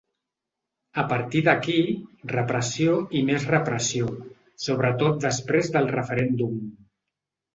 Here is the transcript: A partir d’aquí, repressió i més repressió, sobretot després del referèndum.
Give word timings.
A 1.01 1.01
partir 1.09 1.41
d’aquí, 1.47 1.75
repressió 2.31 2.95
i 3.19 3.21
més 3.29 3.45
repressió, 3.51 4.09
sobretot 4.67 5.21
després 5.29 5.69
del 5.77 5.91
referèndum. 5.97 6.57